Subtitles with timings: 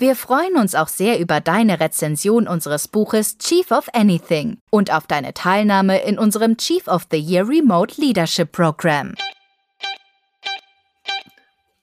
[0.00, 5.08] Wir freuen uns auch sehr über deine Rezension unseres Buches Chief of Anything und auf
[5.08, 9.16] deine Teilnahme in unserem Chief of the Year Remote Leadership Program.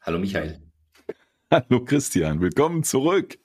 [0.04, 0.62] Hallo Michael.
[1.52, 3.38] Hallo Christian, willkommen zurück.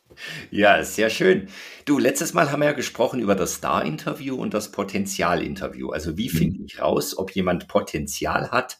[0.53, 1.49] Ja, sehr schön.
[1.85, 5.91] Du, letztes Mal haben wir ja gesprochen über das Star-Interview und das Potenzial-Interview.
[5.91, 8.79] Also wie finde ich raus, ob jemand Potenzial hat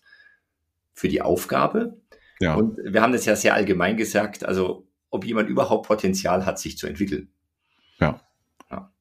[0.93, 2.01] für die Aufgabe?
[2.39, 2.55] Ja.
[2.55, 4.45] Und wir haben das ja sehr allgemein gesagt.
[4.45, 7.33] Also ob jemand überhaupt Potenzial hat, sich zu entwickeln.
[7.99, 8.21] Ja.
[8.71, 8.93] ja.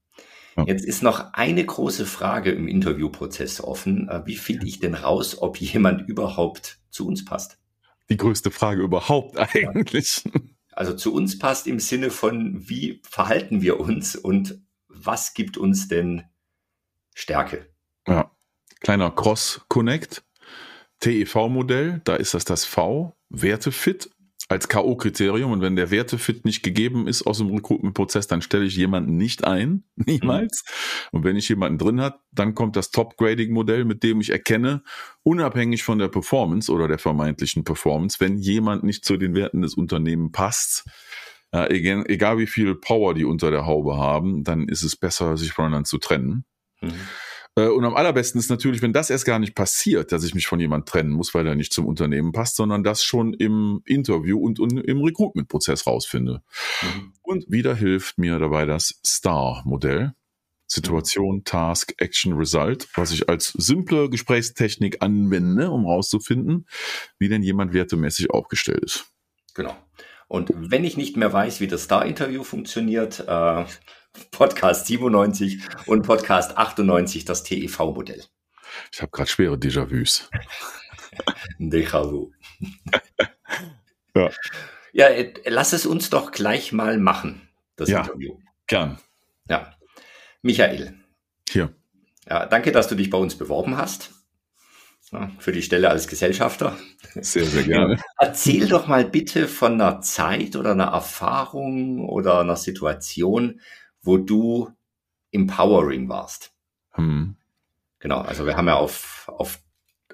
[0.66, 4.10] Jetzt ist noch eine große Frage im Interviewprozess offen.
[4.10, 7.60] Äh, wie finde ich denn raus, ob jemand überhaupt zu uns passt?
[8.10, 10.24] Die größte Frage überhaupt eigentlich.
[10.72, 15.88] Also zu uns passt im Sinne von, wie verhalten wir uns und was gibt uns
[15.88, 16.24] denn
[17.14, 17.70] Stärke?
[18.08, 18.32] Ja,
[18.80, 20.24] kleiner Cross-Connect,
[21.02, 24.10] TEV-Modell, da ist das das V, Wertefit
[24.50, 25.52] als K.O.-Kriterium.
[25.52, 29.46] Und wenn der Wertefit nicht gegeben ist aus dem Recruitment-Prozess, dann stelle ich jemanden nicht
[29.46, 30.66] ein, niemals.
[30.66, 31.18] Mhm.
[31.18, 34.84] Und wenn ich jemanden drin hat, dann kommt das Top-Grading-Modell, mit dem ich erkenne,
[35.24, 39.76] unabhängig von der Performance oder der vermeintlichen Performance, wenn jemand nicht zu den Werten des
[39.76, 40.86] Unternehmens passt,
[41.52, 45.38] äh, egal, egal, wie viel Power die unter der Haube haben, dann ist es besser,
[45.38, 46.46] sich voneinander zu trennen.
[46.82, 46.94] Mhm.
[47.60, 50.48] Äh, und am allerbesten ist natürlich, wenn das erst gar nicht passiert, dass ich mich
[50.48, 54.40] von jemand trennen muss, weil er nicht zum Unternehmen passt, sondern das schon im Interview
[54.40, 56.42] und, und im Recruitment-Prozess rausfinde.
[56.82, 57.14] Mhm.
[57.22, 60.14] Und wieder hilft mir dabei das STAR-Modell.
[60.72, 66.68] Situation, Task, Action, Result, was ich als simple Gesprächstechnik anwende, um rauszufinden,
[67.18, 69.08] wie denn jemand wertemäßig aufgestellt ist.
[69.56, 69.76] Genau.
[70.28, 73.66] Und wenn ich nicht mehr weiß, wie das Star-Interview funktioniert, äh,
[74.32, 78.24] Podcast 97 und Podcast 98, das TEV-Modell.
[78.92, 80.30] Ich habe gerade schwere Déjà-vus.
[81.60, 82.32] Déjà-vu.
[84.16, 84.30] ja.
[84.94, 88.38] ja, äh, lass es uns doch gleich mal machen, das ja, Interview.
[88.68, 89.00] Gern.
[89.48, 89.74] Ja.
[90.42, 90.94] Michael.
[91.50, 91.74] Hier.
[92.28, 94.12] Ja, danke, dass du dich bei uns beworben hast.
[95.12, 96.78] Ja, für die Stelle als Gesellschafter.
[97.16, 98.00] Sehr, sehr gerne.
[98.20, 103.60] Erzähl doch mal bitte von einer Zeit oder einer Erfahrung oder einer Situation,
[104.02, 104.70] wo du
[105.32, 106.52] empowering warst.
[106.92, 107.36] Hm.
[108.00, 109.60] Genau, also wir haben ja auf, auf,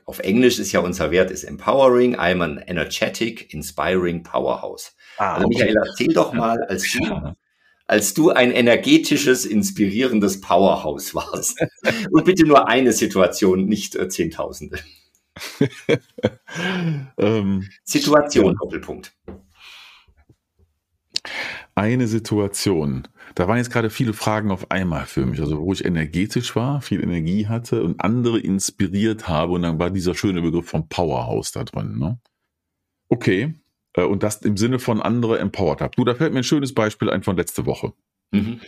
[0.06, 4.96] auf Englisch ist ja unser Wert ist empowering, I'm an energetic, inspiring powerhouse.
[5.18, 7.34] Ah, also Michael, erzähl doch mal, als du,
[7.88, 11.59] als du ein energetisches, inspirierendes Powerhouse warst.
[12.12, 14.79] Und bitte nur eine Situation, nicht äh, Zehntausende.
[17.17, 18.56] ähm, Situation.
[18.59, 19.13] Doppelpunkt.
[21.75, 23.07] Eine Situation.
[23.35, 25.41] Da waren jetzt gerade viele Fragen auf einmal für mich.
[25.41, 29.53] Also wo ich energetisch war, viel Energie hatte und andere inspiriert habe.
[29.53, 32.00] Und dann war dieser schöne Begriff vom Powerhouse da drin.
[32.00, 32.19] Ne?
[33.09, 33.53] Okay.
[33.94, 35.96] Äh, und das im Sinne von andere empowered habe.
[35.96, 37.94] Du, da fällt mir ein schönes Beispiel ein von letzte Woche.
[38.31, 38.62] Mhm.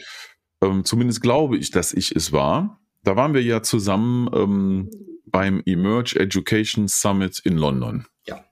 [0.61, 2.81] Ähm, zumindest glaube ich, dass ich es war.
[3.03, 4.89] Da waren wir ja zusammen ähm,
[5.25, 8.43] beim Emerge Education Summit in London ja,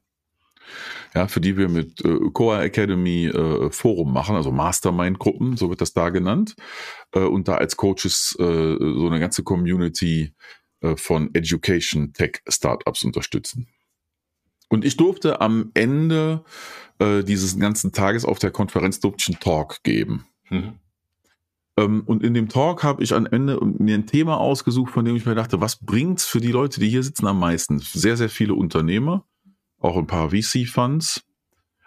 [1.27, 5.93] für die wir mit äh, Coa Academy äh, Forum machen, also Mastermind-Gruppen, so wird das
[5.93, 6.55] da genannt,
[7.13, 10.33] äh, und da als Coaches äh, so eine ganze Community
[10.81, 13.67] äh, von Education Tech Startups unterstützen.
[14.67, 16.43] Und ich durfte am Ende
[16.99, 20.25] äh, dieses ganzen Tages auf der Konferenz durfte einen Talk geben.
[20.49, 20.73] Mhm.
[21.77, 25.15] Ähm, und in dem Talk habe ich am Ende mir ein Thema ausgesucht, von dem
[25.15, 27.79] ich mir dachte, was bringt's für die Leute, die hier sitzen am meisten?
[27.79, 29.25] Sehr, sehr viele Unternehmer
[29.79, 31.23] auch ein paar VC-Funds,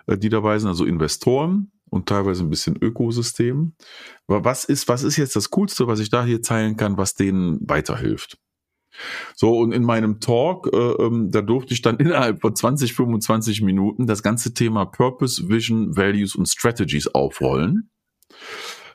[0.07, 3.75] äh, die dabei sind, also Investoren und teilweise ein bisschen Ökosystem.
[4.27, 7.15] Aber was ist, was ist jetzt das Coolste, was ich da hier teilen kann, was
[7.15, 8.39] denen weiterhilft?
[9.35, 13.63] So, und in meinem Talk, äh, ähm, da durfte ich dann innerhalb von 20, 25
[13.63, 17.91] Minuten das ganze Thema Purpose, Vision, Values und Strategies aufrollen.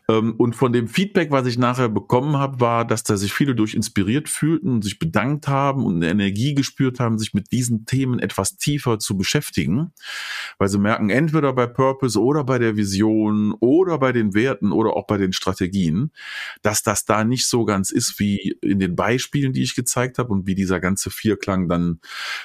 [0.09, 3.55] Ähm, und von dem Feedback, was ich nachher bekommen habe, war, dass da sich viele
[3.55, 7.85] durch inspiriert fühlten und sich bedankt haben und eine Energie gespürt haben, sich mit diesen
[7.85, 9.94] Themen etwas tiefer zu beschäftigen,
[10.57, 14.95] weil sie merken, entweder bei Purpose oder bei der Vision oder bei den Werten oder
[14.95, 16.11] auch bei den Strategien,
[16.61, 20.33] dass das da nicht so ganz ist wie in den Beispielen, die ich gezeigt habe
[20.33, 22.00] und wie dieser ganze Vierklang dann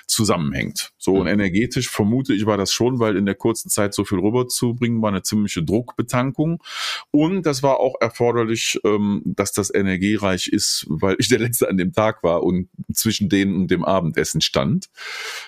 [0.06, 0.92] zusammenhängt.
[0.98, 1.40] So und mhm.
[1.40, 5.08] energetisch vermute ich war das schon, weil in der kurzen Zeit so viel rüberzubringen war
[5.08, 6.62] eine ziemliche Druckbetankung
[7.10, 11.78] und das war auch erforderlich, ähm, dass das energiereich ist, weil ich der Letzte an
[11.78, 14.90] dem Tag war und zwischen denen und dem Abendessen stand.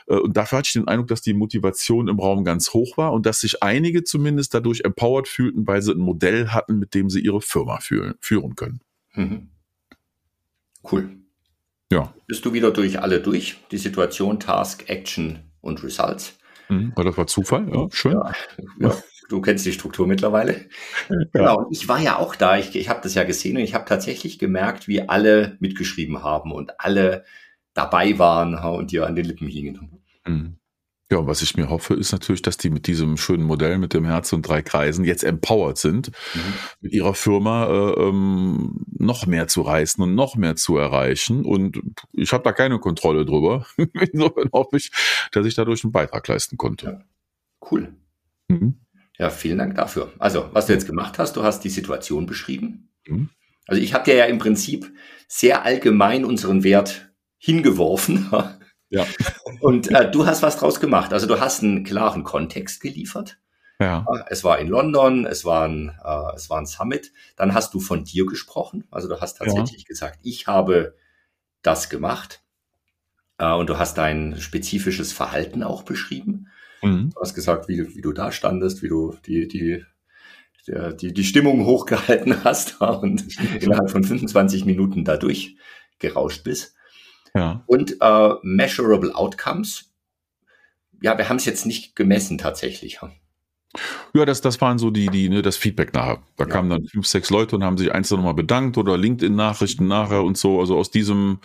[0.07, 3.13] Äh, und dafür hatte ich den Eindruck, dass die Motivation im Raum ganz hoch war
[3.13, 7.11] und dass sich einige zumindest dadurch empowered fühlten, weil sie ein Modell hatten, mit dem
[7.11, 8.81] sie ihre Firma führen, führen können.
[9.15, 9.49] Mhm.
[10.91, 11.11] Cool.
[11.93, 12.15] Ja.
[12.27, 13.59] Bist du wieder durch alle durch?
[13.71, 16.39] Die Situation, Task, Action und Results?
[16.71, 18.13] Mhm, das war Zufall, ja, schön.
[18.13, 18.33] Ja,
[18.79, 18.97] ja,
[19.29, 20.69] du kennst die Struktur mittlerweile.
[21.33, 23.85] Genau, ich war ja auch da, ich, ich habe das ja gesehen und ich habe
[23.85, 27.25] tatsächlich gemerkt, wie alle mitgeschrieben haben und alle
[27.75, 30.01] dabei waren und dir an den Lippen hingen.
[30.27, 30.60] Mhm.
[31.11, 33.95] Ja, und was ich mir hoffe, ist natürlich, dass die mit diesem schönen Modell mit
[33.95, 36.55] dem Herz und drei Kreisen jetzt empowered sind, mhm.
[36.81, 41.45] mit ihrer Firma äh, ähm, noch mehr zu reißen und noch mehr zu erreichen.
[41.45, 41.81] Und
[42.13, 43.67] ich habe da keine Kontrolle drüber.
[44.13, 44.93] Insofern hoffe ich,
[45.33, 46.87] dass ich dadurch einen Beitrag leisten konnte.
[46.87, 47.01] Ja.
[47.71, 47.93] Cool.
[48.49, 48.77] Mhm.
[49.19, 50.13] Ja, vielen Dank dafür.
[50.19, 52.89] Also, was du jetzt gemacht hast, du hast die Situation beschrieben.
[53.07, 53.31] Mhm.
[53.67, 54.93] Also ich habe dir ja im Prinzip
[55.29, 58.31] sehr allgemein unseren Wert hingeworfen.
[58.91, 59.07] Ja.
[59.61, 61.13] Und äh, du hast was draus gemacht.
[61.13, 63.39] Also du hast einen klaren Kontext geliefert.
[63.79, 64.05] Ja.
[64.29, 67.13] Es war in London, es war ein, äh, es war ein Summit.
[67.37, 68.87] Dann hast du von dir gesprochen.
[68.91, 69.89] Also du hast tatsächlich ja.
[69.89, 70.97] gesagt, ich habe
[71.63, 72.43] das gemacht.
[73.39, 76.49] Äh, und du hast dein spezifisches Verhalten auch beschrieben.
[76.83, 77.11] Mhm.
[77.15, 79.85] Du hast gesagt, wie, wie du da standest, wie du die, die,
[81.01, 85.57] die, die Stimmung hochgehalten hast und innerhalb von 25 Minuten dadurch
[85.99, 86.75] gerauscht bist.
[87.35, 87.63] Ja.
[87.67, 89.93] Und äh, Measurable Outcomes.
[91.03, 93.01] Ja, wir haben es jetzt nicht gemessen tatsächlich.
[94.15, 96.21] Ja, das, das waren so die, die, ne, das Feedback nachher.
[96.37, 96.51] Da ja.
[96.51, 100.37] kamen dann fünf, sechs Leute und haben sich einzeln nochmal bedankt oder LinkedIn-Nachrichten nachher und
[100.37, 100.59] so.
[100.59, 101.39] Also aus diesem,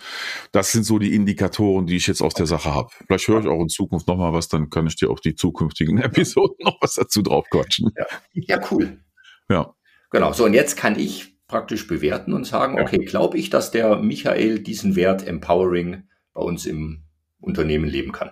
[0.50, 2.90] das sind so die Indikatoren, die ich jetzt aus der Sache habe.
[3.06, 5.98] Vielleicht höre ich auch in Zukunft nochmal was, dann kann ich dir auf die zukünftigen
[6.02, 7.92] Episoden noch was dazu drauf quatschen.
[7.96, 9.00] Ja, ja cool.
[9.48, 9.74] Ja.
[10.10, 10.32] Genau.
[10.32, 12.82] So, und jetzt kann ich praktisch bewerten und sagen, ja.
[12.82, 17.04] okay, glaube ich, dass der Michael diesen Wert Empowering bei uns im
[17.40, 18.30] Unternehmen leben kann.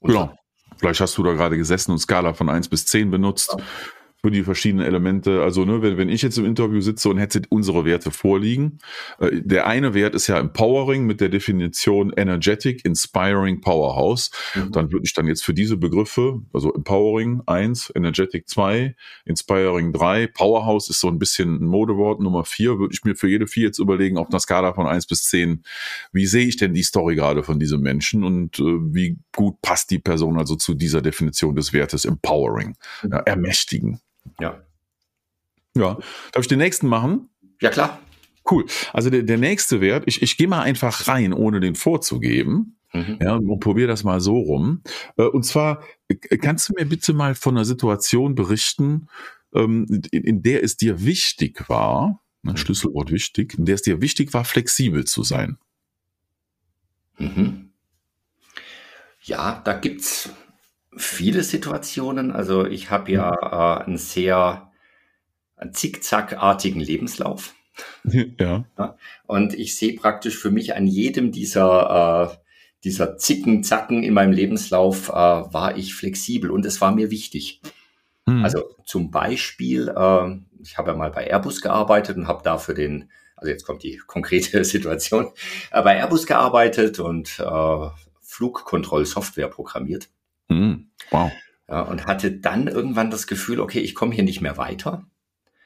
[0.00, 0.34] Und genau.
[0.76, 3.54] Vielleicht hast du da gerade gesessen und Skala von 1 bis 10 benutzt.
[3.56, 3.64] Ja
[4.22, 5.42] für die verschiedenen Elemente.
[5.42, 8.78] Also, ne, wenn, wenn ich jetzt im Interview sitze und hätte unsere Werte vorliegen,
[9.18, 14.30] äh, der eine Wert ist ja Empowering mit der Definition Energetic, Inspiring, Powerhouse.
[14.54, 14.72] Mhm.
[14.72, 18.94] Dann würde ich dann jetzt für diese Begriffe, also Empowering 1, Energetic 2,
[19.24, 23.28] Inspiring 3, Powerhouse ist so ein bisschen ein Modewort, Nummer 4, würde ich mir für
[23.28, 25.62] jede vier jetzt überlegen, auf einer Skala von 1 bis 10,
[26.12, 29.90] wie sehe ich denn die Story gerade von diesem Menschen und äh, wie gut passt
[29.90, 33.10] die Person also zu dieser Definition des Wertes Empowering, mhm.
[33.12, 34.00] ja, ermächtigen.
[34.40, 34.62] Ja.
[35.76, 35.98] Ja.
[36.32, 37.28] Darf ich den nächsten machen?
[37.60, 38.00] Ja, klar.
[38.50, 38.66] Cool.
[38.92, 42.76] Also der, der nächste Wert, ich, ich gehe mal einfach rein, ohne den vorzugeben.
[42.92, 43.18] Mhm.
[43.20, 44.82] Ja, und probiere das mal so rum.
[45.16, 49.08] Äh, und zwar, äh, kannst du mir bitte mal von einer Situation berichten,
[49.54, 52.56] ähm, in, der es dir wichtig war, ein mhm.
[52.56, 55.58] Schlüsselwort wichtig, in der es dir wichtig war, flexibel zu sein?
[57.18, 57.70] Mhm.
[59.22, 60.30] Ja, da gibt's
[60.96, 62.32] viele Situationen.
[62.32, 63.32] Also ich habe ja
[63.80, 64.70] äh, einen sehr
[65.72, 67.54] zickzackartigen Lebenslauf.
[68.04, 68.64] Ja.
[68.76, 68.96] ja.
[69.26, 72.36] Und ich sehe praktisch für mich an jedem dieser, äh,
[72.84, 77.62] dieser Zicken, Zacken in meinem Lebenslauf äh, war ich flexibel und es war mir wichtig.
[78.26, 78.44] Hm.
[78.44, 83.10] Also zum Beispiel, äh, ich habe ja mal bei Airbus gearbeitet und habe dafür den,
[83.36, 85.28] also jetzt kommt die konkrete Situation,
[85.70, 87.88] äh, bei Airbus gearbeitet und äh,
[88.20, 90.10] Flugkontrollsoftware programmiert.
[90.50, 90.90] Mhm.
[91.10, 91.32] Wow.
[91.68, 95.06] Ja, und hatte dann irgendwann das Gefühl, okay, ich komme hier nicht mehr weiter.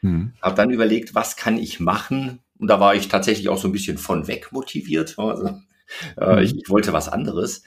[0.03, 0.35] Mhm.
[0.41, 2.41] Habe dann überlegt, was kann ich machen?
[2.59, 5.19] Und da war ich tatsächlich auch so ein bisschen von weg motiviert.
[5.19, 5.59] Also,
[6.19, 6.43] äh, mhm.
[6.43, 7.63] ich, ich, wollte was anderes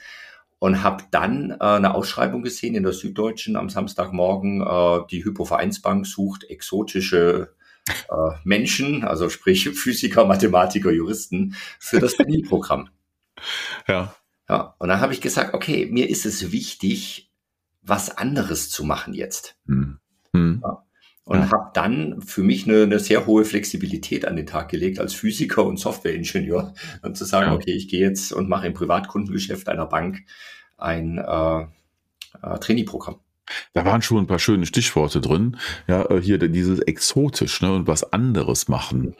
[0.60, 4.62] und habe dann äh, eine Ausschreibung gesehen in der Süddeutschen am Samstagmorgen.
[4.62, 7.54] Äh, die Hypovereinsbank sucht exotische
[7.88, 12.14] äh, Menschen, also sprich Physiker, Mathematiker, Juristen für das
[12.48, 12.88] Programm.
[13.86, 14.16] Ja.
[14.48, 17.30] Ja, und dann habe ich gesagt, okay, mir ist es wichtig,
[17.82, 19.56] was anderes zu machen jetzt.
[19.66, 19.98] Hm.
[20.32, 20.60] Hm.
[20.62, 20.84] Ja.
[21.24, 21.50] Und ja.
[21.50, 25.64] habe dann für mich eine, eine, sehr hohe Flexibilität an den Tag gelegt als Physiker
[25.66, 27.54] und Softwareingenieur und zu sagen, ja.
[27.54, 30.22] okay, ich gehe jetzt und mache im Privatkundengeschäft einer Bank
[30.78, 31.60] ein äh,
[32.42, 33.20] äh, Trainee-Programm.
[33.74, 35.58] Da waren schon ein paar schöne Stichworte drin.
[35.86, 39.14] Ja, äh, hier dieses exotisch ne, und was anderes machen.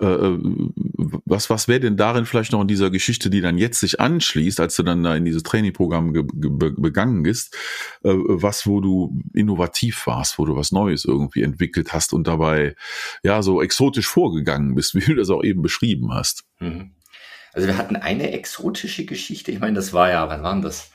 [0.00, 0.38] Äh, äh,
[1.24, 4.58] was, was wäre denn darin vielleicht noch in dieser Geschichte, die dann jetzt sich anschließt,
[4.58, 7.54] als du dann da in dieses Trainingprogramm begangen bist,
[8.02, 12.74] äh, was, wo du innovativ warst, wo du was Neues irgendwie entwickelt hast und dabei
[13.22, 16.44] ja so exotisch vorgegangen bist, wie du das auch eben beschrieben hast?
[16.58, 16.92] Mhm.
[17.52, 20.90] Also wir hatten eine exotische Geschichte, ich meine, das war ja, wann waren das?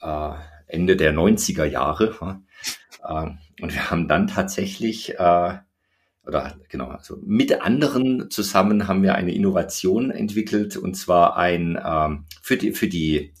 [0.00, 0.30] Äh,
[0.66, 2.40] Ende der 90er Jahre.
[3.04, 5.58] Äh, und wir haben dann tatsächlich äh,
[6.24, 12.26] oder genau, also mit anderen zusammen haben wir eine Innovation entwickelt und zwar ein ähm,
[12.40, 13.32] für die für die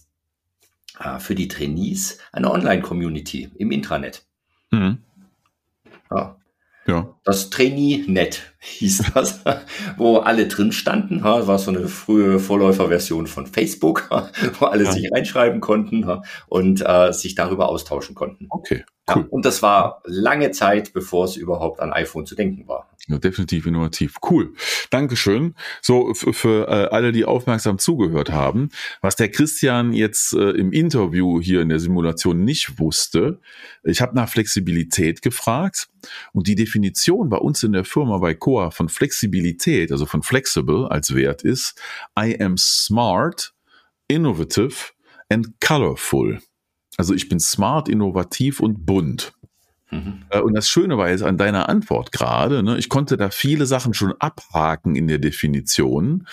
[0.98, 4.26] äh, für die Trainees eine Online-Community im Intranet.
[4.70, 4.98] Mhm.
[6.10, 6.36] Ja.
[6.86, 7.14] Ja.
[7.24, 9.40] Das Trainee-Net hieß das,
[9.96, 11.22] wo alle drin standen.
[11.22, 14.08] Das war so eine frühe Vorläuferversion von Facebook,
[14.60, 14.92] wo alle ja.
[14.92, 16.06] sich reinschreiben konnten
[16.48, 18.46] und äh, sich darüber austauschen konnten.
[18.50, 18.84] Okay.
[19.10, 19.22] Cool.
[19.22, 22.88] Ja, und das war lange Zeit, bevor es überhaupt an iPhone zu denken war.
[23.08, 24.18] Ja, definitiv innovativ.
[24.30, 24.54] Cool.
[24.90, 25.56] Dankeschön.
[25.80, 28.68] So, für äh, alle, die aufmerksam zugehört haben,
[29.00, 33.40] was der Christian jetzt äh, im Interview hier in der Simulation nicht wusste,
[33.82, 35.88] ich habe nach Flexibilität gefragt
[36.32, 40.86] und die Definition bei uns in der Firma bei Coa von Flexibilität, also von flexible
[40.90, 41.80] als Wert ist,
[42.18, 43.54] I am smart,
[44.08, 44.92] innovative
[45.30, 46.40] and colorful.
[46.98, 49.32] Also ich bin smart, innovativ und bunt.
[49.92, 50.22] Mhm.
[50.42, 53.92] Und das Schöne war jetzt an deiner Antwort gerade, ne, ich konnte da viele Sachen
[53.92, 56.26] schon abhaken in der Definition,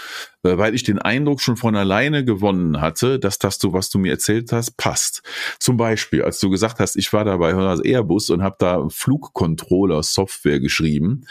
[0.44, 4.00] äh, weil ich den Eindruck schon von alleine gewonnen hatte, dass das, du, was du
[4.00, 5.22] mir erzählt hast, passt.
[5.60, 10.62] Zum Beispiel, als du gesagt hast, ich war da bei Airbus und habe da Flugcontroller-Software
[10.62, 11.26] geschrieben.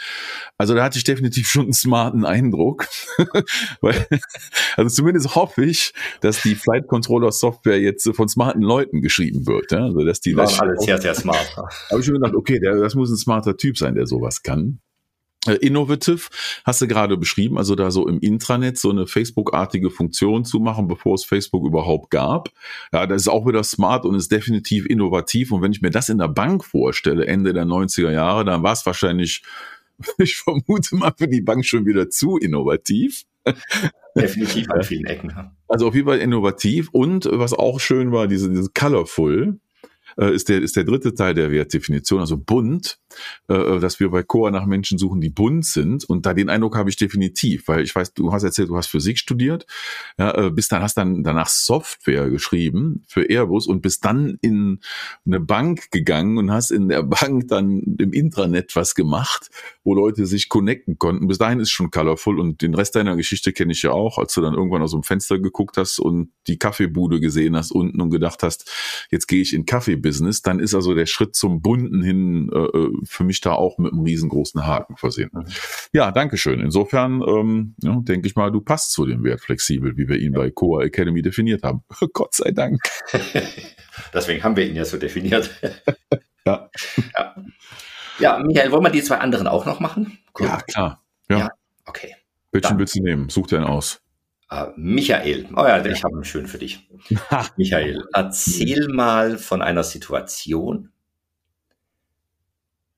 [0.59, 2.87] Also da hatte ich definitiv schon einen smarten Eindruck.
[3.81, 4.05] weil,
[4.75, 9.71] also zumindest hoffe ich, dass die Flight Controller Software jetzt von smarten Leuten geschrieben wird.
[9.71, 9.85] Ja?
[9.85, 11.57] Also dass die das alles sehr, sehr smart.
[11.89, 14.79] Habe ich schon gedacht, okay, der, das muss ein smarter Typ sein, der sowas kann.
[15.47, 16.27] Äh, innovative
[16.65, 20.87] hast du gerade beschrieben, also da so im Intranet so eine Facebook-artige Funktion zu machen,
[20.87, 22.49] bevor es Facebook überhaupt gab.
[22.91, 25.51] Ja, das ist auch wieder smart und ist definitiv innovativ.
[25.51, 28.73] Und wenn ich mir das in der Bank vorstelle, Ende der 90er Jahre, dann war
[28.73, 29.43] es wahrscheinlich,
[30.17, 33.23] ich vermute mal, für die Bank schon wieder zu innovativ.
[34.15, 35.33] Definitiv an vielen Ecken.
[35.69, 39.59] Also auf jeden Fall innovativ und was auch schön war, diese, diese Colorful
[40.19, 42.99] äh, ist, der, ist der dritte Teil der Wertdefinition, also bunt,
[43.49, 46.03] äh, äh, dass wir bei Coa nach Menschen suchen, die bunt sind.
[46.03, 48.87] Und da den Eindruck habe ich definitiv, weil ich weiß, du hast erzählt, du hast
[48.87, 49.65] Physik studiert,
[50.17, 54.79] ja, äh, bis dann hast dann danach Software geschrieben für Airbus und bist dann in
[55.25, 59.49] eine Bank gegangen und hast in der Bank dann im Intranet was gemacht,
[59.83, 61.27] wo Leute sich connecten konnten.
[61.27, 64.33] Bis dahin ist schon colorful und den Rest deiner Geschichte kenne ich ja auch, als
[64.33, 68.09] du dann irgendwann aus dem Fenster geguckt hast und die Kaffeebude gesehen hast unten und
[68.09, 68.69] gedacht hast,
[69.11, 69.65] jetzt gehe ich in
[70.09, 73.77] Kaffeebusiness, dann ist also der Schritt zum Bunten hin äh, äh für mich da auch
[73.77, 75.29] mit einem riesengroßen Haken versehen.
[75.33, 75.45] Mhm.
[75.93, 76.59] Ja, danke schön.
[76.59, 80.33] Insofern ähm, ja, denke ich mal, du passt zu dem Wert flexibel, wie wir ihn
[80.33, 81.83] bei Coa Academy definiert haben.
[82.13, 82.81] Gott sei Dank.
[84.13, 85.49] Deswegen haben wir ihn ja so definiert.
[86.45, 86.69] ja.
[87.13, 87.35] ja.
[88.19, 90.19] Ja, Michael, wollen wir die zwei anderen auch noch machen?
[90.37, 90.47] Cool.
[90.47, 91.03] Ja, klar.
[91.29, 91.37] Ja.
[91.37, 91.49] ja
[91.85, 92.15] okay.
[92.51, 93.29] Welchen willst du nehmen?
[93.29, 94.01] Such dir einen aus.
[94.51, 96.89] Uh, Michael, oh ja, ich habe einen schön für dich.
[97.57, 100.91] Michael, erzähl mal von einer Situation,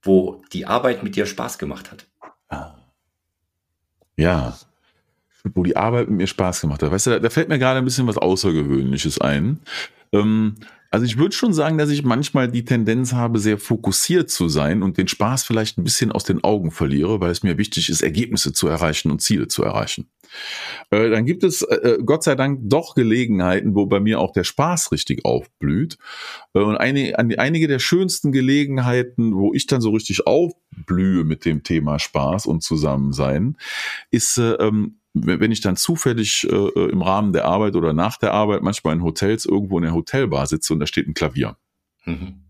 [0.02, 2.08] wo die Arbeit mit dir Spaß gemacht hat.
[4.16, 4.58] Ja,
[5.56, 6.92] wo die Arbeit mit mir Spaß gemacht hat.
[6.92, 9.60] Weißt du, da, da fällt mir gerade ein bisschen was Außergewöhnliches ein.
[10.12, 10.56] Ähm,
[10.92, 14.84] also ich würde schon sagen, dass ich manchmal die Tendenz habe, sehr fokussiert zu sein
[14.84, 18.02] und den Spaß vielleicht ein bisschen aus den Augen verliere, weil es mir wichtig ist,
[18.02, 20.10] Ergebnisse zu erreichen und Ziele zu erreichen.
[20.90, 24.34] Äh, dann gibt es äh, äh Gott sei Dank doch Gelegenheiten, wo bei mir auch
[24.34, 25.98] der Spaß richtig aufblüht.
[26.52, 32.00] Und eine, einige der schönsten Gelegenheiten, wo ich dann so richtig aufblühe mit dem Thema
[32.00, 33.56] Spaß und Zusammensein,
[34.10, 38.18] ist äh, ähm, wenn ich dann zufällig äh, äh, im Rahmen der Arbeit oder nach
[38.18, 41.58] der Arbeit manchmal in Hotels irgendwo in der Hotelbar sitze und da steht ein Klavier.
[42.06, 42.42] Mhm.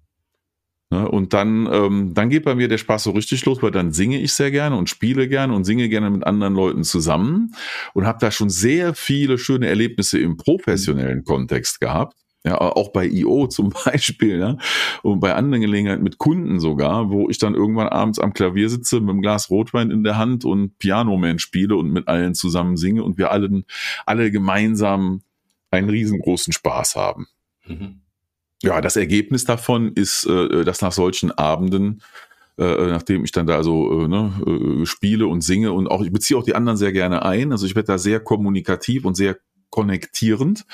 [0.92, 3.94] Ne, und dann, ähm, dann geht bei mir der Spaß so richtig los, weil dann
[3.94, 7.56] singe ich sehr gerne und spiele gerne und singe gerne mit anderen Leuten zusammen
[7.94, 12.18] und habe da schon sehr viele schöne Erlebnisse im professionellen Kontext gehabt.
[12.44, 14.58] Ja, auch bei IO zum Beispiel, ja,
[15.04, 19.00] und bei anderen Gelegenheiten mit Kunden sogar, wo ich dann irgendwann abends am Klavier sitze
[19.00, 23.04] mit einem Glas Rotwein in der Hand und Pianoman spiele und mit allen zusammen singe
[23.04, 23.66] und wir allen,
[24.06, 25.22] alle gemeinsam
[25.70, 27.28] einen riesengroßen Spaß haben.
[27.68, 28.02] Mhm.
[28.64, 32.02] Ja, das Ergebnis davon ist, äh, dass nach solchen Abenden
[32.58, 36.12] äh, nachdem ich dann da so äh, ne, äh, spiele und singe und auch ich
[36.12, 37.52] beziehe auch die anderen sehr gerne ein.
[37.52, 39.38] Also ich werde da sehr kommunikativ und sehr
[39.72, 40.66] konnektierend.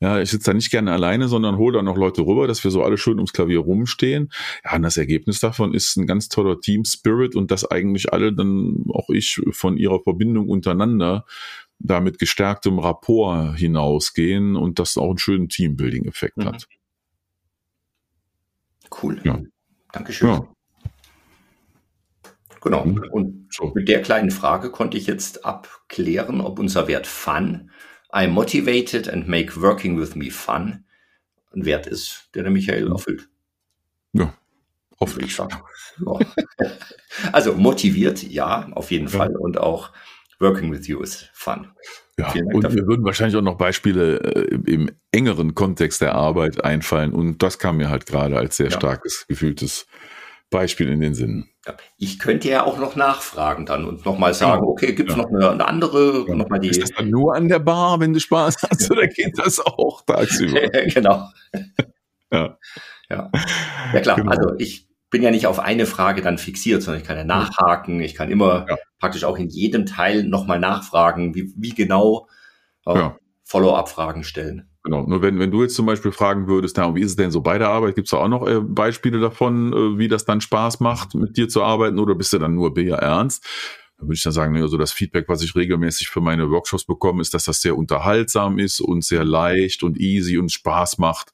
[0.00, 2.70] Ja, ich sitze da nicht gerne alleine, sondern hole da noch Leute rüber, dass wir
[2.70, 4.30] so alle schön ums Klavier rumstehen.
[4.64, 8.32] Ja, und das Ergebnis davon ist ein ganz toller Team Spirit und dass eigentlich alle
[8.32, 11.24] dann auch ich von ihrer Verbindung untereinander
[11.78, 16.44] da mit gestärktem Rapport hinausgehen und das auch einen schönen Teambuilding-Effekt mhm.
[16.44, 16.68] hat.
[19.02, 19.20] Cool.
[19.24, 19.40] Ja.
[19.92, 20.28] Dankeschön.
[20.28, 20.48] Ja.
[22.60, 22.84] Genau.
[22.84, 23.02] Mhm.
[23.10, 27.70] Und mit der kleinen Frage konnte ich jetzt abklären, ob unser Wert Fun
[28.12, 30.84] I'm motivated and make working with me fun
[31.52, 33.28] ein Wert ist, der der Michael erfüllt.
[34.12, 34.32] Ja,
[35.00, 35.36] Hoffentlich.
[35.36, 35.48] Ja.
[37.32, 39.18] Also motiviert, ja, auf jeden ja.
[39.18, 39.36] Fall.
[39.36, 39.90] Und auch
[40.38, 41.68] working with you is fun.
[42.18, 42.82] Ja, und dafür.
[42.82, 47.12] mir würden wahrscheinlich auch noch Beispiele äh, im engeren Kontext der Arbeit einfallen.
[47.12, 48.76] Und das kam mir halt gerade als sehr ja.
[48.76, 49.86] starkes, gefühltes
[50.50, 51.48] Beispiel in den Sinn.
[51.96, 54.72] Ich könnte ja auch noch nachfragen dann und nochmal sagen, genau.
[54.72, 55.22] okay, gibt es ja.
[55.22, 56.24] noch eine, eine andere?
[56.26, 56.34] Ja.
[56.34, 59.06] Noch mal die Ist das dann nur an der Bar, wenn du Spaß hast, oder
[59.06, 60.60] geht das auch tagsüber?
[60.94, 61.28] genau.
[62.32, 62.58] ja.
[63.08, 63.30] ja.
[63.92, 64.30] Ja klar, genau.
[64.30, 68.00] also ich bin ja nicht auf eine Frage dann fixiert, sondern ich kann ja nachhaken,
[68.00, 68.66] ich kann immer
[68.98, 72.28] praktisch auch in jedem Teil nochmal nachfragen, wie, wie genau
[72.86, 73.10] äh,
[73.44, 74.69] Follow-up-Fragen stellen.
[74.82, 75.02] Genau.
[75.06, 77.42] Nur wenn, wenn du jetzt zum Beispiel fragen würdest, na, wie ist es denn so
[77.42, 77.96] bei der Arbeit?
[77.96, 81.36] Gibt es da auch noch äh, Beispiele davon, äh, wie das dann Spaß macht, mit
[81.36, 83.44] dir zu arbeiten oder bist du dann nur Bea ernst?
[83.98, 87.20] Dann würde ich dann sagen, also das Feedback, was ich regelmäßig für meine Workshops bekomme,
[87.20, 91.32] ist, dass das sehr unterhaltsam ist und sehr leicht und easy und Spaß macht.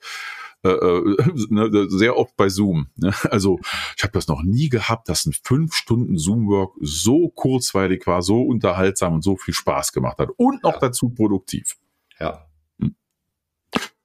[0.65, 1.17] Äh, äh,
[1.49, 2.89] ne, sehr oft bei Zoom.
[2.97, 3.15] Ne?
[3.31, 3.61] Also
[3.97, 8.43] ich habe das noch nie gehabt, dass ein fünf Stunden Zoom-Work so kurzweilig war, so
[8.43, 10.81] unterhaltsam und so viel Spaß gemacht hat und noch ja.
[10.81, 11.77] dazu produktiv.
[12.19, 12.47] Ja,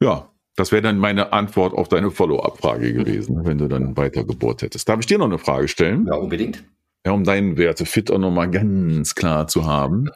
[0.02, 4.62] ja, das wäre dann meine Antwort auf deine Follow-up-Frage gewesen, wenn du dann weiter gebohrt
[4.62, 4.90] hättest.
[4.90, 6.08] Darf ich dir noch eine Frage stellen?
[6.08, 6.64] Ja, unbedingt.
[7.06, 10.10] Ja, um deinen Werte fit auch nochmal ganz klar zu haben.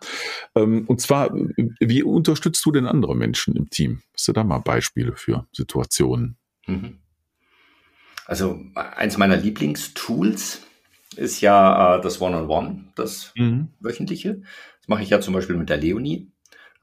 [0.55, 1.33] Ähm, und zwar,
[1.79, 4.01] wie unterstützt du denn andere Menschen im Team?
[4.13, 6.37] Hast du da mal Beispiele für Situationen?
[6.67, 6.97] Mhm.
[8.27, 10.61] Also eins meiner Lieblingstools
[11.15, 13.69] ist ja äh, das One-on-One, -on -One, das mhm.
[13.79, 14.41] wöchentliche.
[14.79, 16.31] Das mache ich ja zum Beispiel mit der Leonie.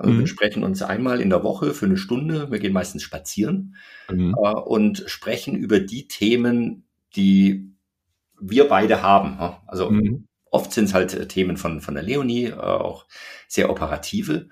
[0.02, 0.18] Also mhm.
[0.20, 2.50] wir sprechen uns einmal in der Woche für eine Stunde.
[2.50, 3.76] Wir gehen meistens spazieren
[4.10, 4.34] mhm.
[4.36, 7.70] äh, und sprechen über die Themen, die
[8.40, 9.38] wir beide haben.
[9.68, 10.26] Also mhm.
[10.50, 13.06] oft sind es halt äh, Themen von, von der Leonie, äh, auch
[13.46, 14.48] sehr operative.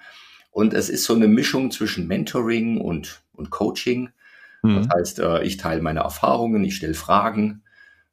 [0.52, 4.10] Und es ist so eine Mischung zwischen Mentoring und, und Coaching.
[4.62, 4.88] Das mhm.
[4.92, 7.64] heißt, äh, ich teile meine Erfahrungen, ich stelle Fragen.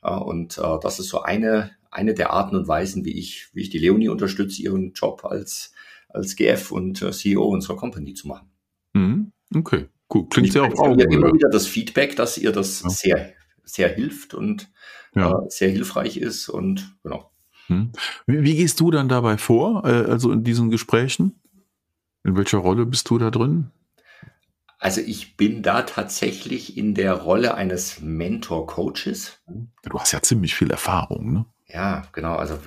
[0.01, 3.61] Äh, und äh, das ist so eine, eine der Arten und Weisen, wie ich, wie
[3.61, 5.73] ich die Leonie unterstütze, ihren Job als
[6.09, 8.49] als GF und äh, CEO unserer Company zu machen.
[8.93, 9.31] Mhm.
[9.55, 10.27] Okay, cool.
[10.29, 10.99] Klingt sehr auf Augen.
[10.99, 12.89] immer wieder das Feedback, dass ihr das ja.
[12.89, 14.71] sehr, sehr hilft und
[15.15, 15.31] ja.
[15.31, 17.31] äh, sehr hilfreich ist und genau.
[17.67, 17.91] Mhm.
[18.25, 21.39] Wie, wie, gehst du dann dabei vor, äh, also in diesen Gesprächen?
[22.23, 23.71] In welcher Rolle bist du da drin?
[24.79, 29.41] Also ich bin da tatsächlich in der Rolle eines Mentor-Coaches.
[29.83, 31.45] Du hast ja ziemlich viel Erfahrung, ne?
[31.69, 32.35] Ja, genau.
[32.35, 32.57] Also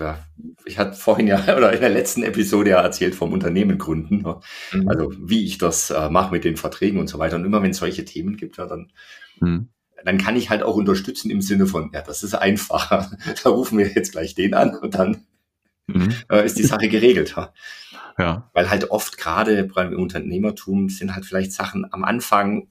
[0.66, 4.22] ich hatte vorhin ja oder in der letzten Episode ja erzählt vom Unternehmen gründen.
[4.22, 4.40] Ne?
[4.72, 4.88] Mhm.
[4.88, 7.36] Also wie ich das äh, mache mit den Verträgen und so weiter.
[7.36, 8.92] Und immer wenn es solche Themen gibt, ja, dann,
[9.40, 9.68] mhm.
[10.04, 13.10] dann kann ich halt auch unterstützen im Sinne von, ja, das ist einfacher.
[13.42, 15.24] da rufen wir jetzt gleich den an und dann
[15.86, 16.14] mhm.
[16.30, 17.34] äh, ist die Sache geregelt.
[17.36, 17.54] Ja.
[18.18, 18.50] ja.
[18.52, 22.68] Weil halt oft gerade beim Unternehmertum sind halt vielleicht Sachen am Anfang,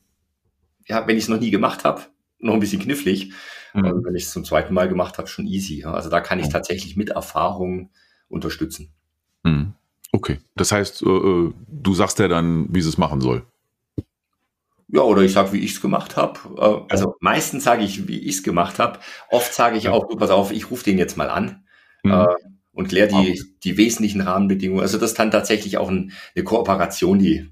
[0.85, 2.03] ja, wenn ich es noch nie gemacht habe,
[2.37, 3.33] noch ein bisschen knifflig.
[3.73, 3.85] Mhm.
[3.85, 5.83] Und wenn ich es zum zweiten Mal gemacht habe, schon easy.
[5.83, 7.91] Also da kann ich tatsächlich mit Erfahrung
[8.27, 8.93] unterstützen.
[9.43, 9.73] Mhm.
[10.11, 13.43] Okay, das heißt, äh, äh, du sagst ja dann, wie sie es machen soll.
[14.91, 16.39] Ja, oder ich sage, wie ich es gemacht habe.
[16.57, 18.99] Äh, also meistens sage ich, wie ich es gemacht habe.
[19.29, 21.63] Oft sage ich auch, du pass auf, ich rufe den jetzt mal an
[22.03, 22.11] mhm.
[22.11, 22.25] äh,
[22.71, 24.81] und kläre die, die wesentlichen Rahmenbedingungen.
[24.81, 27.51] Also das ist dann tatsächlich auch ein, eine Kooperation, die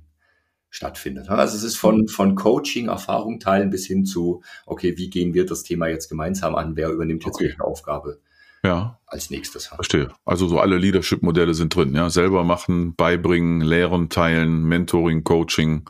[0.70, 1.30] stattfindet.
[1.30, 5.46] Also es ist von, von Coaching, Erfahrung teilen bis hin zu, okay, wie gehen wir
[5.46, 6.76] das Thema jetzt gemeinsam an?
[6.76, 7.46] Wer übernimmt jetzt okay.
[7.46, 8.20] welche Aufgabe?
[8.64, 9.00] Ja.
[9.06, 9.68] Als nächstes.
[9.68, 10.10] Verstehe.
[10.26, 12.10] Also so alle Leadership-Modelle sind drin, ja.
[12.10, 15.90] Selber machen, beibringen, lehren, teilen, Mentoring, Coaching.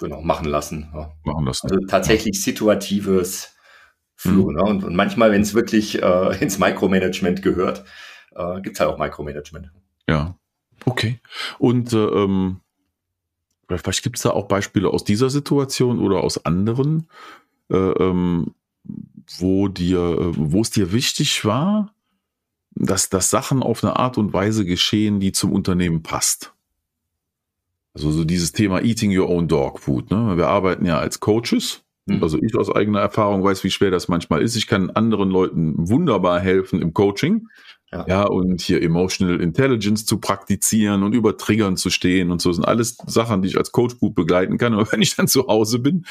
[0.00, 0.90] Genau, machen lassen.
[0.92, 1.12] Ja.
[1.24, 1.70] Machen lassen.
[1.70, 2.42] Also tatsächlich ja.
[2.42, 3.54] situatives
[4.14, 4.54] Führen.
[4.54, 4.56] Mhm.
[4.56, 4.62] Ne?
[4.64, 7.84] Und, und, manchmal, wenn es wirklich äh, ins Micromanagement gehört,
[8.34, 9.70] äh, gibt es halt auch Micromanagement.
[10.08, 10.36] Ja.
[10.84, 11.20] Okay.
[11.58, 12.60] Und äh, ähm,
[13.76, 17.08] vielleicht gibt es da auch Beispiele aus dieser Situation oder aus anderen,
[17.70, 18.54] äh, ähm,
[19.38, 21.92] wo dir, äh, wo es dir wichtig war,
[22.74, 26.54] dass, dass Sachen auf eine Art und Weise geschehen, die zum Unternehmen passt.
[27.94, 30.10] Also so dieses Thema Eating Your Own Dog Food.
[30.10, 30.36] Ne?
[30.36, 31.82] Wir arbeiten ja als Coaches.
[32.06, 32.22] Mhm.
[32.22, 34.56] Also ich aus eigener Erfahrung weiß, wie schwer das manchmal ist.
[34.56, 37.48] Ich kann anderen Leuten wunderbar helfen im Coaching.
[37.90, 38.04] Ja.
[38.06, 42.64] ja, und hier Emotional Intelligence zu praktizieren und über Triggern zu stehen und so sind
[42.64, 44.74] alles Sachen, die ich als Coach gut begleiten kann.
[44.74, 46.04] Aber wenn ich dann zu Hause bin,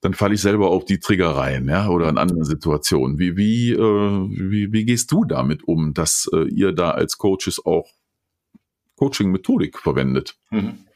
[0.00, 3.18] dann falle ich selber auf die Trigger rein, ja, oder in anderen Situationen.
[3.18, 7.64] Wie, wie, äh, wie, wie gehst du damit um, dass äh, ihr da als Coaches
[7.64, 7.88] auch
[8.96, 10.36] Coaching-Methodik verwendet?
[10.50, 10.86] Mhm.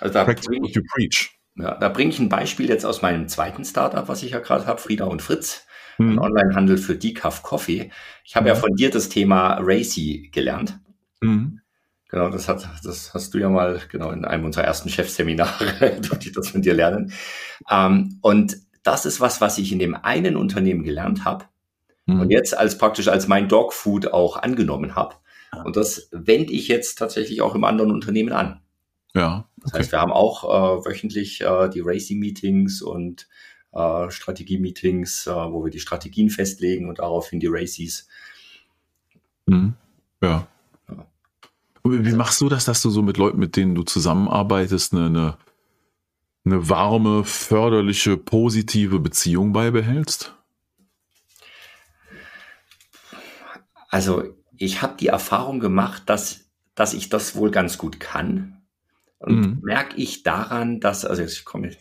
[0.00, 4.08] Also da bringe ich, ja, da bringe ich ein Beispiel jetzt aus meinem zweiten Startup,
[4.08, 5.65] was ich ja gerade habe, Frieda und Fritz
[5.98, 6.18] mhm.
[6.18, 7.90] Onlinehandel für Decaf Coffee.
[8.24, 8.48] Ich habe mhm.
[8.48, 10.78] ja von dir das Thema Racy gelernt.
[11.20, 11.60] Mhm.
[12.08, 16.28] Genau, das, hat, das hast du ja mal genau in einem unserer ersten Chefseminare, durfte
[16.28, 17.12] ich das von dir lernen.
[17.70, 21.46] Ähm, und das ist was, was ich in dem einen Unternehmen gelernt habe,
[22.06, 22.20] mhm.
[22.20, 25.16] und jetzt als praktisch als mein Dogfood auch angenommen habe.
[25.52, 25.62] Ja.
[25.62, 28.60] Und das wende ich jetzt tatsächlich auch im anderen Unternehmen an.
[29.14, 29.48] Ja.
[29.58, 29.60] Okay.
[29.62, 33.26] Das heißt, wir haben auch äh, wöchentlich äh, die Racing-Meetings und
[33.76, 38.08] äh, Strategie-Meetings, äh, wo wir die Strategien festlegen und daraufhin die Races.
[39.46, 39.74] Mhm.
[40.22, 40.46] Ja.
[40.88, 41.06] ja.
[41.84, 45.36] Wie machst du das, dass du so mit Leuten, mit denen du zusammenarbeitest, eine, eine,
[46.44, 50.34] eine warme, förderliche, positive Beziehung beibehältst?
[53.88, 54.24] Also
[54.56, 58.62] ich habe die Erfahrung gemacht, dass, dass ich das wohl ganz gut kann.
[59.18, 59.58] Und mhm.
[59.62, 61.76] merke ich daran, dass, also ich komme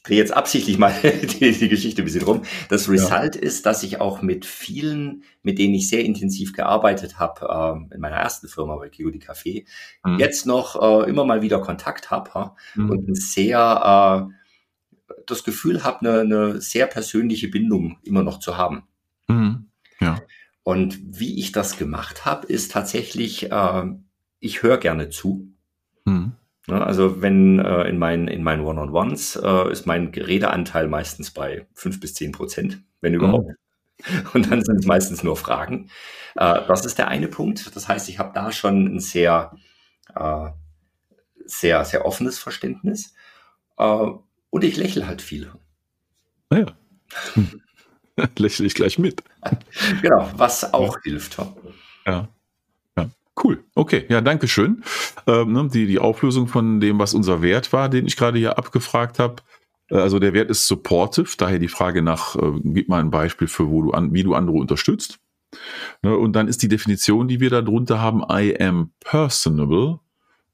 [0.00, 2.42] ich drehe jetzt absichtlich mal die, die, Geschichte ein bisschen rum.
[2.70, 3.42] Das Result ja.
[3.42, 8.00] ist, dass ich auch mit vielen, mit denen ich sehr intensiv gearbeitet habe, äh, in
[8.00, 9.66] meiner ersten Firma bei Kiodi Café,
[10.02, 10.18] mhm.
[10.18, 12.90] jetzt noch äh, immer mal wieder Kontakt habe mhm.
[12.90, 18.56] und ein sehr äh, das Gefühl habe, eine, eine sehr persönliche Bindung immer noch zu
[18.56, 18.84] haben.
[19.28, 19.66] Mhm.
[20.00, 20.22] Ja.
[20.62, 23.84] Und wie ich das gemacht habe, ist tatsächlich, äh,
[24.38, 25.52] ich höre gerne zu.
[26.06, 26.32] Mhm.
[26.70, 31.66] Ne, also wenn äh, in meinen in meinen One-on-Ones äh, ist mein Redeanteil meistens bei
[31.74, 33.48] fünf bis zehn Prozent, wenn überhaupt.
[33.48, 33.56] Mhm.
[34.34, 35.90] Und dann sind es meistens nur Fragen.
[36.36, 37.74] Äh, das ist der eine Punkt.
[37.74, 39.52] Das heißt, ich habe da schon ein sehr
[40.14, 40.50] äh,
[41.44, 43.14] sehr sehr offenes Verständnis
[43.76, 44.06] äh,
[44.50, 45.50] und ich lächle halt viel.
[46.50, 46.66] Naja.
[48.38, 49.24] Lächle ich gleich mit.
[50.02, 51.02] genau, was auch ja.
[51.02, 51.36] hilft.
[52.06, 52.28] Ja.
[53.42, 54.82] Cool, okay, ja, danke schön.
[55.26, 58.58] Ähm, ne, die, die Auflösung von dem, was unser Wert war, den ich gerade hier
[58.58, 59.36] abgefragt habe.
[59.88, 63.48] Äh, also der Wert ist supportive, daher die Frage nach, äh, gib mal ein Beispiel
[63.48, 65.18] für, wo du an, wie du andere unterstützt.
[66.02, 70.00] Ne, und dann ist die Definition, die wir da drunter haben, I am personable,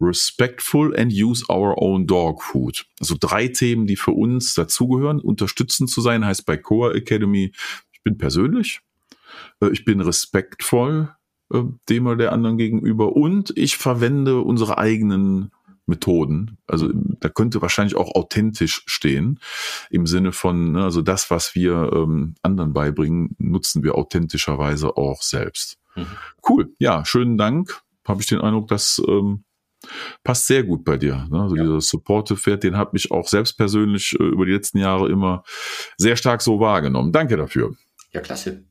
[0.00, 2.86] respectful and use our own dog food.
[3.00, 5.20] Also drei Themen, die für uns dazugehören.
[5.20, 7.52] Unterstützend zu sein heißt bei Core Academy,
[7.92, 8.80] ich bin persönlich,
[9.60, 11.16] äh, ich bin respektvoll,
[11.52, 15.50] äh, dem oder der anderen gegenüber und ich verwende unsere eigenen
[15.86, 16.58] Methoden.
[16.66, 19.38] Also da könnte wahrscheinlich auch authentisch stehen
[19.88, 25.22] im Sinne von, ne, also das, was wir ähm, anderen beibringen, nutzen wir authentischerweise auch
[25.22, 25.78] selbst.
[25.94, 26.06] Mhm.
[26.48, 27.82] Cool, ja, schönen Dank.
[28.04, 29.44] Habe ich den Eindruck, dass ähm,
[30.24, 31.26] passt sehr gut bei dir.
[31.30, 31.40] Ne?
[31.40, 31.62] Also ja.
[31.62, 35.44] dieser Supportive Wert, den habe ich auch selbst persönlich äh, über die letzten Jahre immer
[35.96, 37.12] sehr stark so wahrgenommen.
[37.12, 37.76] Danke dafür.
[38.12, 38.64] Ja, klasse.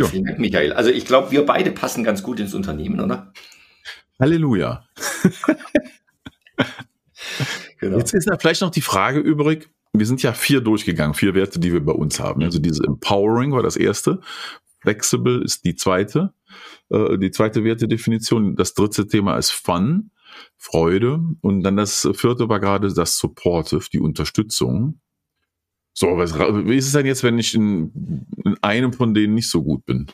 [0.00, 0.72] Ja, vielen Dank, Michael.
[0.72, 3.32] Also ich glaube, wir beide passen ganz gut ins Unternehmen, oder?
[4.18, 4.84] Halleluja.
[7.78, 7.98] genau.
[7.98, 9.70] Jetzt ist da vielleicht noch die Frage übrig.
[9.92, 12.42] Wir sind ja vier durchgegangen, vier Werte, die wir bei uns haben.
[12.42, 14.20] Also diese Empowering war das erste.
[14.80, 16.32] Flexible ist die zweite,
[16.90, 18.56] äh, die zweite Wertedefinition.
[18.56, 20.10] Das dritte Thema ist Fun,
[20.56, 21.20] Freude.
[21.40, 25.00] Und dann das vierte war gerade das Supportive, die Unterstützung.
[25.92, 29.50] So, was, wie ist es denn jetzt, wenn ich in, in einem von denen nicht
[29.50, 30.06] so gut bin?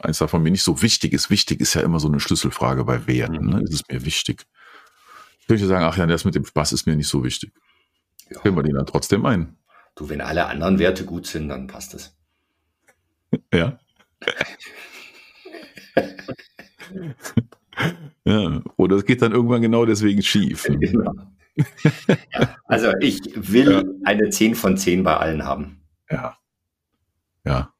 [0.00, 1.30] Eins davon mir nicht so wichtig ist.
[1.30, 3.44] Wichtig ist ja immer so eine Schlüsselfrage bei Werten.
[3.44, 3.50] Mhm.
[3.50, 3.62] Ne?
[3.62, 4.46] Ist es mir wichtig?
[5.40, 7.52] Ich könnte sagen, ach ja, das mit dem Spaß ist mir nicht so wichtig.
[8.30, 8.40] Ja.
[8.40, 9.56] Können wir den dann trotzdem ein?
[9.94, 12.14] Du, wenn alle anderen Werte gut sind, dann passt es.
[13.52, 13.78] Ja.
[18.24, 18.62] ja.
[18.76, 20.66] Oder es geht dann irgendwann genau deswegen schief.
[22.64, 23.82] Also ich will ja.
[24.04, 25.82] eine 10 von 10 bei allen haben.
[26.10, 26.36] Ja.
[27.44, 27.72] Ja.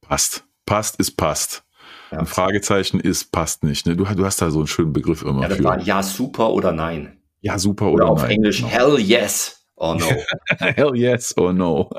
[0.00, 0.44] Passt.
[0.66, 1.64] Passt ist passt.
[2.10, 2.18] Ja.
[2.18, 3.86] Ein Fragezeichen ist passt nicht.
[3.86, 3.96] Ne?
[3.96, 5.42] Du, du, hast da so einen schönen Begriff immer.
[5.42, 5.64] Ja, das für.
[5.64, 7.20] war ja super oder nein.
[7.40, 8.32] Ja, super oder, oder auf nein.
[8.32, 8.68] Englisch genau.
[8.68, 10.06] hell yes or no.
[10.58, 11.90] hell yes or no.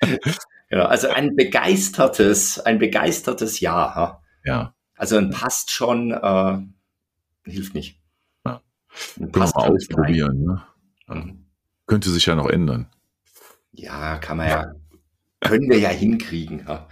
[0.70, 4.22] genau, also ein begeistertes, ein begeistertes Ja.
[4.44, 4.74] Ja.
[4.94, 6.58] Also ein passt schon äh,
[7.44, 7.97] hilft nicht.
[9.16, 10.44] Können wir mal ausprobieren.
[10.44, 10.62] Ne?
[11.08, 11.44] Mhm.
[11.86, 12.88] Könnte sich ja noch ändern.
[13.72, 14.72] Ja, kann man ja.
[15.40, 16.64] können wir ja hinkriegen.
[16.66, 16.88] Ja.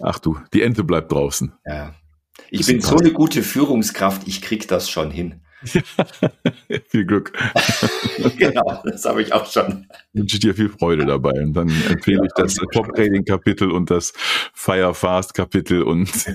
[0.00, 1.52] Ach du, die Ente bleibt draußen.
[1.64, 1.94] Ja.
[2.50, 5.40] Ich bin so eine gute Führungskraft, ich krieg das schon hin.
[6.88, 7.32] viel Glück.
[8.36, 9.86] genau, das habe ich auch schon.
[10.12, 11.42] Ich wünsche dir viel Freude dabei.
[11.42, 14.12] Und dann empfehle ja, ich das Top-Trading-Kapitel und das
[14.52, 16.10] Fire-Fast-Kapitel und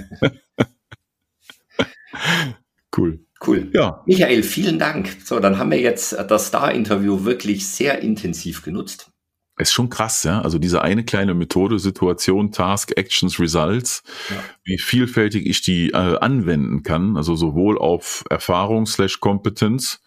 [2.97, 3.19] cool.
[3.45, 3.69] Cool.
[3.73, 4.03] Ja.
[4.05, 5.17] Michael, vielen Dank.
[5.23, 9.11] So, dann haben wir jetzt das Star-Interview wirklich sehr intensiv genutzt.
[9.59, 10.41] Ist schon krass, ja.
[10.41, 14.37] Also diese eine kleine Methode, Situation, Task, Actions, Results, ja.
[14.63, 20.01] wie vielfältig ich die äh, anwenden kann, also sowohl auf Erfahrung slash Kompetenz,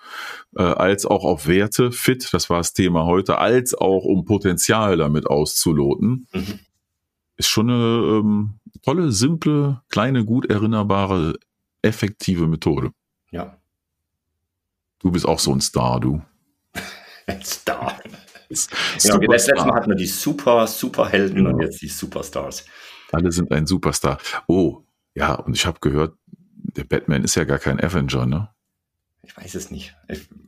[0.57, 4.97] äh, als auch auf Werte, Fit, das war das Thema heute, als auch um Potenzial
[4.97, 6.27] damit auszuloten.
[6.33, 6.59] Mhm.
[7.37, 11.35] Ist schon eine ähm, tolle, simple, kleine, gut erinnerbare,
[11.83, 12.93] effektive Methode.
[13.33, 13.59] Ja.
[15.01, 16.23] Du bist auch so ein Star, du.
[17.27, 18.01] Ein Star.
[19.03, 21.51] genau, letztes Mal hatten wir die Super, Superhelden genau.
[21.51, 22.65] und jetzt die Superstars.
[23.13, 24.19] Alle sind ein Superstar.
[24.49, 28.49] Oh, ja, und ich habe gehört, der Batman ist ja gar kein Avenger, ne?
[29.25, 29.95] Ich weiß es nicht.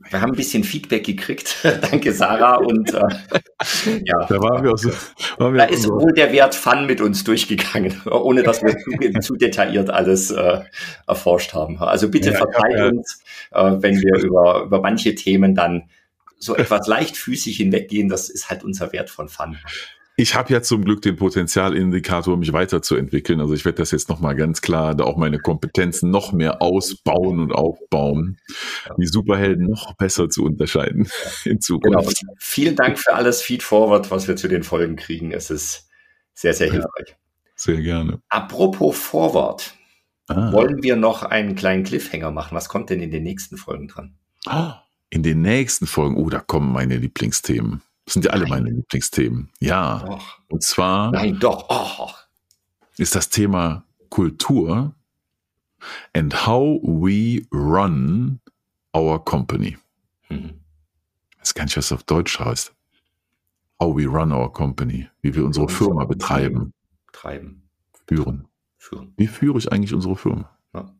[0.09, 1.65] Wir haben ein bisschen Feedback gekriegt.
[1.81, 2.57] Danke, Sarah.
[2.57, 2.99] Und äh,
[4.03, 4.89] ja, da, waren wir auch so,
[5.37, 9.35] waren da ist wohl der Wert Fun mit uns durchgegangen, ohne dass wir zu, zu
[9.37, 10.59] detailliert alles äh,
[11.07, 11.77] erforscht haben.
[11.79, 15.89] Also bitte ja, verzeiht ja, uns, äh, wenn wir über, über manche Themen dann
[16.37, 18.09] so etwas leichtfüßig hinweggehen.
[18.09, 19.57] Das ist halt unser Wert von Fun.
[20.17, 23.41] Ich habe ja zum Glück den Potenzialindikator, mich weiterzuentwickeln.
[23.41, 27.39] Also ich werde das jetzt nochmal ganz klar, da auch meine Kompetenzen noch mehr ausbauen
[27.39, 28.37] und aufbauen,
[28.97, 31.09] die Superhelden noch besser zu unterscheiden
[31.43, 32.19] in Zukunft.
[32.21, 32.33] Genau.
[32.37, 35.31] Vielen Dank für alles Feedforward, was wir zu den Folgen kriegen.
[35.31, 35.89] Es ist
[36.33, 37.09] sehr, sehr hilfreich.
[37.09, 37.15] Ja,
[37.55, 38.21] sehr gerne.
[38.29, 39.73] Apropos Forward.
[40.27, 40.51] Ah.
[40.53, 42.55] Wollen wir noch einen kleinen Cliffhanger machen?
[42.55, 44.15] Was kommt denn in den nächsten Folgen dran?
[45.09, 47.81] In den nächsten Folgen, oh, da kommen meine Lieblingsthemen.
[48.05, 48.63] Das sind ja alle Nein.
[48.63, 49.51] meine Lieblingsthemen.
[49.59, 50.03] Ja.
[50.05, 50.39] Doch.
[50.49, 51.11] Und zwar.
[51.11, 51.65] Nein, doch.
[51.69, 52.11] Oh.
[52.97, 54.93] Ist das Thema Kultur
[56.13, 58.39] and how we run
[58.95, 59.77] our company.
[60.29, 60.39] Ich
[61.39, 62.73] weiß gar nicht, was das auf Deutsch heißt.
[63.79, 65.09] How we run our company.
[65.21, 66.73] Wie wir unsere Firma betreiben.
[67.11, 67.67] Treiben.
[68.07, 68.47] Führen.
[68.77, 69.13] Führen.
[69.17, 70.49] Wie führe ich eigentlich unsere Firma?
[70.73, 70.91] Ja.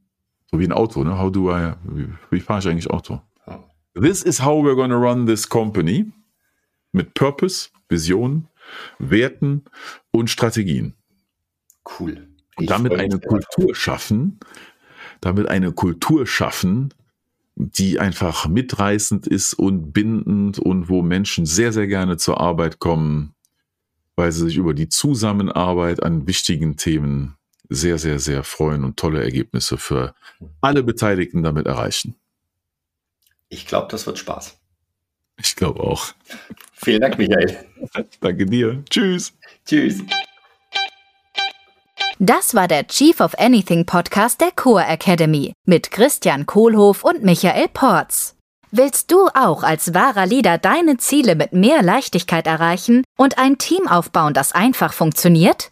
[0.52, 1.18] So wie ein Auto, ne?
[1.18, 3.22] How do I, wie, wie fahre ich eigentlich Auto?
[3.48, 3.64] Ja.
[3.94, 6.12] This is how we're going to run this company
[6.96, 8.48] mit Purpose, Vision,
[8.98, 9.66] Werten
[10.12, 10.96] und Strategien.
[12.00, 12.28] Cool.
[12.56, 14.40] Und damit eine Kultur schaffen,
[15.22, 16.94] damit eine Kultur schaffen,
[17.56, 23.36] die einfach mitreißend ist und bindend und wo Menschen sehr, sehr gerne zur Arbeit kommen,
[24.16, 27.36] weil sie sich über die Zusammenarbeit an wichtigen Themen
[27.70, 30.16] sehr, sehr, sehr freuen und tolle Ergebnisse für
[30.62, 32.16] alle Beteiligten damit erreichen.
[33.50, 34.60] Ich glaube, das wird Spaß.
[35.38, 36.14] Ich glaube auch.
[36.74, 37.66] Vielen Dank, Michael.
[38.22, 38.84] Danke dir.
[38.90, 39.34] Tschüss.
[39.66, 40.02] Tschüss.
[42.20, 47.68] Das war der Chief of Anything Podcast der Core Academy mit Christian Kohlhoff und Michael
[47.68, 48.36] Porz.
[48.72, 53.88] Willst du auch als wahrer Leader deine Ziele mit mehr Leichtigkeit erreichen und ein Team
[53.88, 55.72] aufbauen, das einfach funktioniert?